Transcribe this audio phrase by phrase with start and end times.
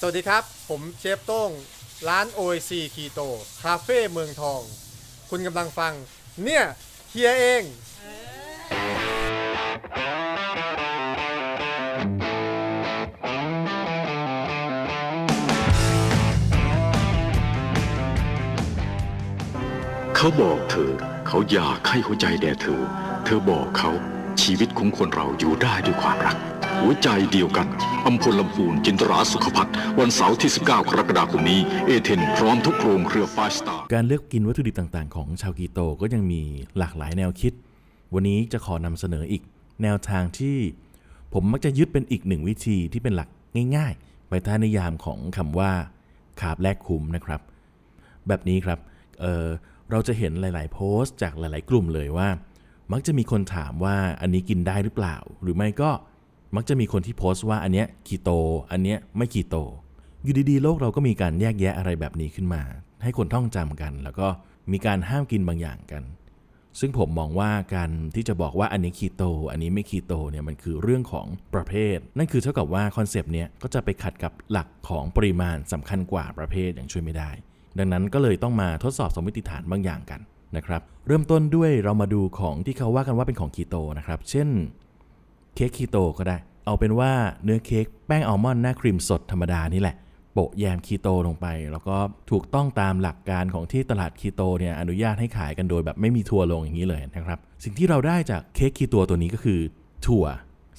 [0.00, 1.50] สวัสดีครับ ผมเชฟโต้ง
[2.08, 3.28] ร้าน OIC Keto
[3.62, 4.60] คาเฟ่เมืองทอง
[5.30, 5.92] คุณกำลังฟัง
[6.44, 6.64] เนี่ย
[7.10, 7.62] เฮียเอง
[20.16, 20.92] เขาบอกเธอ
[21.26, 22.82] เขาอยากให้หัวใจแด่เธอ
[23.24, 23.92] เธอบอกเขา
[24.46, 26.36] ชีวิตของคนเราอยู่ได้ด้วยความรัก
[26.80, 27.66] หัวใจเดียวกัน
[28.06, 36.42] อำพลลำพูนจินตราสุขพัฒน์วันเสาร์ที่ 19 กรกฎาคมนี้ เอเทนพร้อมทุกโรงเครือไฟสตาร์การเลือกกินวัตถุดิบต่างๆ ของชาวกีโตก็ยังมี
[36.78, 37.52] หลากหลายแนวคิด
[38.14, 39.42] วันนี้จะขอนำเสนออีก
[39.82, 40.56] แนวทางที่
[41.32, 43.28] ผมมักจะยึดเป็นอีกหนึ่งวิธีที่เป็นหลัก
[43.76, 45.70] ง่ายๆไปใต้นิยามของคำว่า
[46.40, 47.40] ขาบแลกคุ้มนะครับ
[48.28, 48.78] แบบนี้ครับ
[49.20, 52.28] เเราจะเห็นหลาย ๆ โพสต์จากหลาย ๆ กลุ่มเลยว่า
[52.92, 55.90] มักจะมีคนถามว่าอันนี้กินได้หรือเปล่า หรือไม่ก็
[56.56, 58.30] มักจะมีคนที่โพสต์ว่าอันเนี้ยคีโต
[58.70, 59.56] อันเนี้ยไม่คีโต
[60.22, 62.62] อยู่ดีๆ โลกเราก็มีการแยกแยะอะไรแบบนี้ขึ้นมา
[63.02, 64.26] ให้คนท่องจำกัน แล้วก็
[64.72, 66.02] มีการห้ามกินบางอย่างกัน
[66.80, 77.30] ซึ่งผมมองว่าการที่จะบอกว่าอันนี้คีโต อันนี้ไม่คีโตเนี่ยมันคือเรื่องของประเภท นั่นคือเท่ากับว่าคอนเซปต์เนี้ยก็จะไปขัดกับหลักของปริมาณสำคัญกว่าประเภทอย่างช่วยไม่ได้
[77.78, 80.20] ดังนั้นก็เลยต้องมาทดสอบสมมติฐานบางอย่างกัน
[80.56, 84.48] นะครับ เริ่มต้นด้วยเรามาดูของที่เขาว่ากันว่าเป็นของคีโตนะครับ เช่น
[85.54, 87.12] เค้กคีโตก็ได้ เอาเป็นว่า
[87.44, 89.96] เนื้อเค้กแป้งอัลมอนด์หน้าครีมสดธรรมดานี่แหละ
[90.32, 91.96] โปะแยมคีโตลงไป แล้วก็
[92.30, 99.60] ถูกต้องตามหลักการของที่ตลาดคีโตเนี่ยอนุญาตให้ขายกันโดยแบบไม่มีทัวร์ลงอย่างนี้เลยนะครับ สิ่งที่เราได้จากเค้กคีโตตัวนี้ก็คือ
[100.06, 100.26] ถั่ว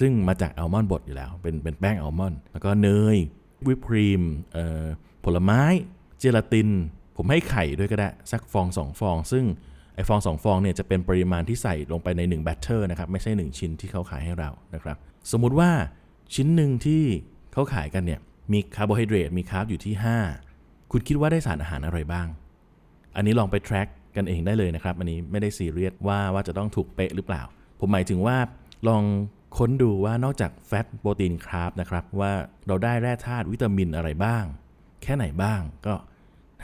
[0.00, 3.16] ซึ่งมาจากอัลมอนด์บดอยู่แล้ว เป็นเป็นแป้งอัลมอนด์แล้วก็เนย
[3.66, 4.22] วิปครีม
[5.24, 5.62] ผลไม้
[6.18, 6.68] เจลาติน
[7.16, 9.44] ผมให้ไข่ด้วยก็ได้ สักฟองสองฟอง ซึ่ง
[9.94, 14.96] ไอฟองสองฟองเนี่ยจะเป็นปริมาณที่ใส่ลงไปใน1 batter นะครับไม่ใช่ 1 ชิ้นที่เขาขายให้เรานะครับ
[15.32, 15.70] สมมุติว่า
[16.34, 17.02] ชิ้นหนึ่งที่
[17.52, 18.20] เขาขายกันเนี่ย
[18.52, 19.94] มีคาร์โบไฮเดรตมี carb อยู่ที่
[20.42, 22.26] 5 คุณคิดว่าได้สารอาหารอะไรบ้าง
[23.16, 27.42] อันนี้ลองไป track กันเองได้เลยนะครับ อันนี้ไม่ได้ซีเรียสว่าว่าจะต้องถูกเป๊ะหรือเปล่า
[27.80, 28.36] ผมหมายถึงว่า
[28.88, 29.02] ลอง
[29.56, 32.32] ค้นดูว่านอกจาก fat โปรตีน carb นะครับว่า
[32.66, 34.44] เราได้แร่ธาตุวิตามินอะไรบ้าง
[35.02, 35.94] แค่ไหนบ้างก็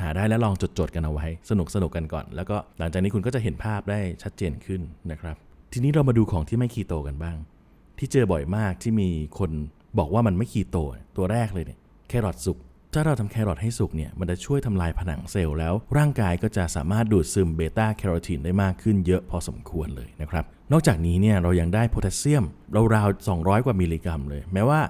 [0.01, 4.81] หาได้แล้วลองจดๆกันเอาไว้ สนุกสนุกกันก่อน แล้วก็หลังจากนี้คุณก็จะเห็นภาพได้ชัดเจนขึ้น
[5.11, 5.37] นะครับ
[5.73, 7.37] ทีนี้เรามาดูของที่ไม่คีโตกันบ้าง
[7.99, 9.09] ที่เจอบ่อยมากที่มี
[9.39, 9.51] คน
[9.99, 10.77] บอกว่ามันไม่คีโต
[11.17, 12.59] ตัวแรกเลยเนี่ยแครอทสุก
[12.95, 22.45] ถ้าเราทำแครอทให้สุกเนี่ยมันจะช่วยทำลายผนังเซลล์แล้ว ร่างกายก็จะสามารถดูดซึมเบต้าแคโรทีนได้มากขึ้นเยอะพอสมควรเลยนะครับ นอกจากนี้เนี่ยเรายังได้โพแทสเซียม
[22.95, 24.81] ราวๆ200 กว่ามิลลิกรัมเลย แม้ว่า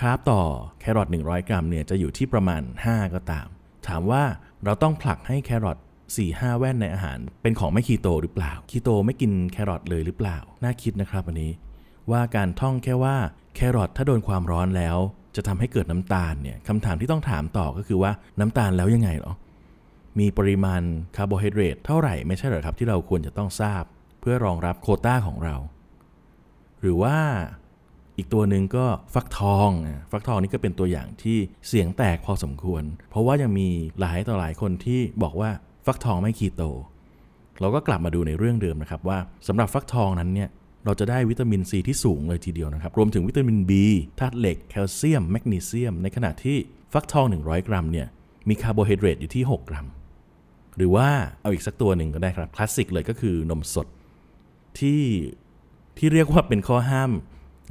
[0.00, 0.42] carb ต่อ
[0.80, 3.46] แครอท100 กรัมเนี่ยจะอยู่ที่ประมาณ 5 ก็ตาม
[3.88, 4.22] ถามว่า
[4.64, 5.78] เราต้องผลักให้แครอท
[6.18, 11.52] 4-5 แว่นในอาหาร เป็นของไม่คีโตหรือเปล่า คีโตไม่กินแครอทเลยหรือเปล่า น่าคิดนะครับอันนี้
[12.10, 13.16] ว่าการท่องแค่ว่า
[13.54, 14.96] แครอทถ้าโดนความร้อนแล้ว
[15.36, 19.32] จะทำให้เกิดน้ำตาลเนี่ยคำถามที่ต้องถามต่อก็คือว่าน้ำตาลแล้วยังไงหรอ
[20.18, 20.82] มีปริมาณ
[21.16, 23.82] คาร์โบไฮเดรตเท่าไหร่ไม่ใช่หรอครับที่เราควรจะต้องทราบ
[24.20, 25.56] เพื่อรองรับโคต้าของเรา
[26.80, 27.16] หรือว่า
[28.16, 28.84] อีกตัวหนึ่งก็
[29.14, 29.70] ฟักทอง
[30.12, 31.38] ฟักทองนี่ก็เป็นตัวอย่างที่
[31.68, 33.68] เสียงแตกพอสมควร เพราะว่ายังมี
[34.00, 35.50] หลายต่อหลายคนที่บอกว่า
[35.86, 36.62] ฟักทองไม่คีโต
[37.60, 39.18] เราก็กลับมาดูในเรื่องเดิมนะครับว่า
[39.48, 40.48] สำหรับฟักทองนั้นเนี่ย
[40.84, 43.72] เราจะได้วิตามินซีที่สูงเลยทีเดียวนะครับ รวมถึงวิตามิน B
[44.20, 46.56] ธาตุเหล็ก แคลเซียม แมกนีเซียม ในขณะที่
[46.92, 48.06] ฟักทอง 100 กรัมเนี่ย
[48.48, 49.86] มีคาร์โบไฮเดรตอยู่ที่ 6 กรัม
[50.76, 51.08] หรือว่า
[51.42, 53.86] เอาอีกสักตัวหนึ่งก็ได้ครับ คลาสสิกเลยก็คือนมสด
[54.78, 55.02] ที่
[55.98, 57.10] ที่เรียกว่าเป็นข้อห้าม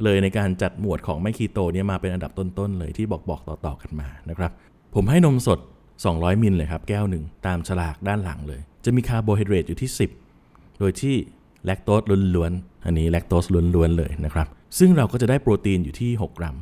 [0.04, 4.52] เลยในการจัดหมวดของไม่คีโตเนี่ยมาเป็นอันดับต้นๆเลยที่บอกบอกต่อๆกันมานะครับ
[4.96, 5.60] ผมให้นมสด
[6.02, 9.90] 200 มิลเลยครับ แก้วหนึ่งตามฉลากด้านหลังเลย จะมีคาร์โบไฮเดรตอยู่ที่
[10.34, 11.16] 10 โดยที่
[11.66, 12.02] แลคโตส
[12.36, 13.46] ล้วนๆอันนี้แลคโตส
[13.76, 14.48] ล้วนๆเลยนะครับ
[14.80, 16.56] ซึ่งเราก็จะได้โปรตีนอยู่ที่ 6 กรัม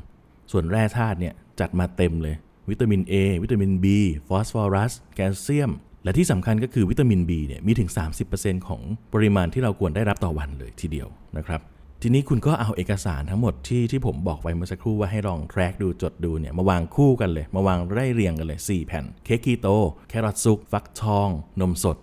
[0.52, 2.36] ส่วนแร่ธาตุเนี่ยจัดมาเต็มเลย
[2.70, 3.86] วิตามิน A วิตามิน B
[4.28, 5.72] ฟอสฟอรัส แคลเซียม
[6.04, 7.90] และที่สำคัญก็คือวิตามิน B เนี่ยมีถึง
[8.30, 8.82] 30%ของ
[9.14, 11.08] ปริมาณที่เราควรได้รับต่อวันเลยทีเดียว
[11.38, 11.62] นะครับ
[12.06, 19.68] ทีนี้คุณก็เอาเอกสารทั้งหมดที่ที่ผมบอกไว้เมื่อสักครู่ว่าให้ลองแทร็กดูจดดูเนี่ยมาวางคู่กันเลย มาวางไล่เรียงกันเลย 4 แผ่น เค้กคีโต
[20.10, 21.30] แครอทสุก ฟักทอง
[21.62, 21.98] นมสด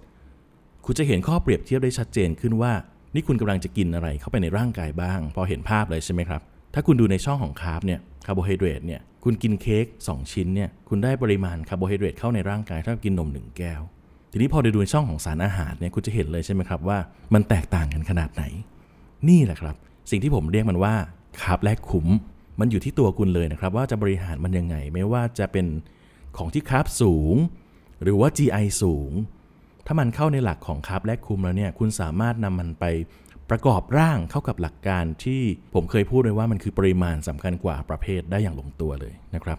[0.85, 2.73] คุณจะเห็นข้อเปรียบเทียบได้ชัดเจนขึ้นว่า
[3.15, 6.41] นี่คุณกำลังจะกินอะไรเข้าไปในร่างกายบ้าง พอเห็นภาพเลยใช่ไหมครับ
[6.75, 13.81] ถ้าคุณดูในช่องของ carb เนี่ยคาร์โบไฮเดรตเนี่ยคุณกินเค้ก2 ชิ้นเนี่ยคุณได้ปริมาณคาร์โบไฮเดรตเข้าในร่างกายเท่ากับกินนม 1 แก้ว
[14.33, 16.99] ทีนี้พอได้ดูในช่องของสารอาหารเนี่ยคุณจะเห็นเลยใช่ไหมครับว่า
[17.35, 18.45] มันแตกต่างกันขนาดไหน
[19.29, 19.77] นี่แหละครับ
[20.11, 20.95] สิ่งที่ผมเรียกมันว่า
[21.41, 22.07] carb แลกคุ้ม
[22.61, 25.67] มันอยู่ที่ตัวคุณเลยนะครับ ว่าจะบริหารมันยังไง ไม่ว่าจะเป็น
[26.37, 27.35] ของที่ carb สูง
[28.03, 29.11] หรือว่า GI สูง
[29.87, 32.85] ถ้ามันเข้าในหลักของ carb แลกคุ้มแล้วเนี่ยคุณสามารถนำมันไป
[33.51, 35.41] ประกอบร่างเข้ากับหลักการที่
[35.75, 39.59] ผมเคยพูดไว้ว่ามันคือปริมาณสำคัญกว่าประเภทได้อย่างลงตัวเลยนะครับ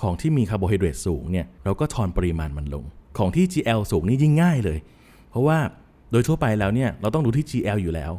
[0.00, 2.84] ของที่มีคาร์โบไฮเดรตสูงเนี่ยเราก็ทอนปริมาณมันลง
[3.18, 4.78] ของที่ GL สูงนี่ยิ่งง่ายเลย
[5.30, 5.58] เพราะว่า
[6.10, 8.12] โดยทั่วไปแล้วเนี่ยเราต้องดูที่ GL อยู่แล้ว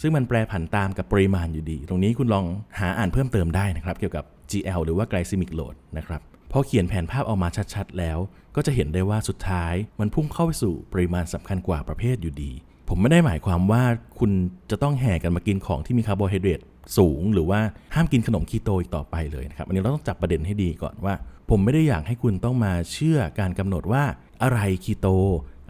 [0.00, 2.44] ซึ่งมันแปรผันตามกับปริมาณอยู่ดี ตรงนี้คุณลอง
[2.78, 6.20] หาอ่านเพิ่มเติมได้นะครับ เกี่ยวกับ GL หรือว่า glycemic load นะครับ
[6.52, 8.18] พอเขียนแผนภาพออกมาชัดๆ แล้ว
[8.56, 12.52] ก็จะเห็นได้ว่าสุดท้ายมันพุ่งเข้าไปสู่ปริมาณสำคัญกว่าประเภทอยู่ดี
[12.88, 13.82] ผมไม่ได้หมายความว่า
[14.18, 14.30] คุณ
[14.70, 16.60] จะต้องแห่กันมากินของที่มีคาร์โบไฮเดรต
[16.98, 17.60] สูง หรือว่า
[17.94, 21.14] ห้ามกินขนมคีโตอีกต่อไปเลยนะครับ อันนี้เราต้องจับประเด็นให้ดีก่อนว่า
[21.50, 24.04] ผมไม่ได้อยากให้คุณต้องมาเชื่อการกำหนดว่า
[24.42, 25.06] อะไรคีโต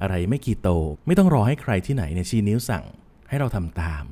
[0.02, 0.68] อะไรไม่คีโต
[1.06, 2.84] ไม่ต้องรอให้ใครที่ไหนเนี่ยชี้นิ้วสั่ง
[3.28, 4.04] ให้เราทำตาม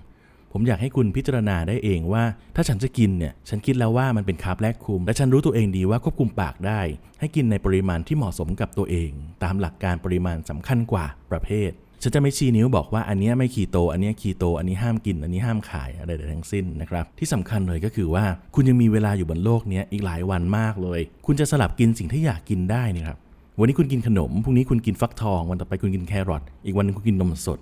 [0.53, 2.25] ผมอยากให้คุณพิจารณาได้เองว่า
[2.57, 6.81] ถ้าฉันจะกินเนี่ยฉันคิดแล้วว่ามันเป็น carb แลกคุ้ม และฉันรู้ตัวเองดีว่าควบคุมปากได้
[7.21, 9.11] ให้กินในปริมาณที่เหมาะสมกับตัวเอง
[9.43, 11.71] ตามหลักการปริมาณสำคัญกว่าประเภท
[12.03, 18.25] ฉันจะไม่ชี้นิ้วบอกว่าอันนี้ไม่คีโต อันนี้คีโต อันนี้ห้ามกิน อันนี้ห้ามขายอะไรใดทั้งสิ้นนะครับ ที่สำคัญเลยก็คือว่า
[18.55, 23.19] คุณยังมีเวลาอยู่บนโลกนี้อีกหลายวันมากเลย คุณจะสลับกินสิ่งที่อยากกินได้นี่ครับ
[23.59, 27.59] วันนี้คุณกินขนม พรุ่งนี้คุณกินฟักทอง วันต่อไปคุณกินแครอท อีกวันนึงคุณกินนมสด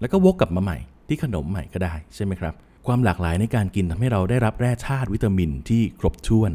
[0.00, 0.78] แล้วก็วกกลับมาใหม่
[1.08, 2.54] ที่ขนมใหม่ก็ได้ใช่ไหมครับ
[2.86, 6.52] ความหลากหลายในการกินทำให้เราได้รับแร่ธาตุวิตามินที่ครบถ้วน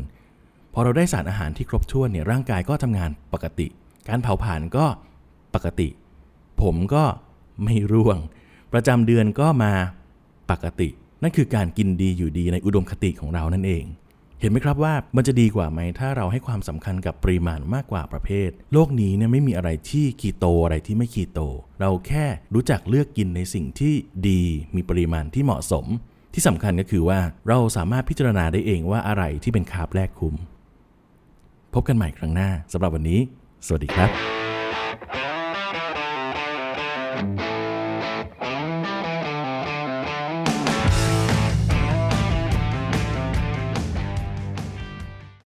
[0.74, 3.68] พอเราได้สารอาหารที่ครบถ้วนเนี่ยร่างกายก็ทำงานปกติ
[4.10, 4.86] การเผาผลาญก็
[5.56, 5.88] ปกติ
[6.62, 7.04] ผมก็
[7.64, 8.18] ไม่ร่วง
[8.74, 9.74] ประจำเดือนก็มา
[10.52, 10.90] ปกติ
[11.22, 13.84] นั่นคือการกินดีอยู่ดีในอุดมคติของเรานั่นเอง
[14.44, 21.40] เห็นไหมครับว่ามันจะดีกว่าไหมถ้าเราให้ความสำคัญกับปริมาณมากกว่าประเภท โลกนี้เนี่ยไม่มีอะไรที่คีโตอะไรที่ไม่คีโต
[21.80, 23.94] เราแค่รู้จักเลือกกินในสิ่งที่
[24.28, 24.42] ดี
[24.76, 25.86] มีปริมาณที่เหมาะสม
[26.34, 30.36] ที่สำคัญก็คือว่าเราสามารถพิจารณาได้เองว่าอะไรที่เป็นคาร์บแรกคุ้ม
[31.74, 33.20] พบกันใหม่ครั้งหน้าสำหรับวันนี้
[33.66, 34.10] สวัสดีครับ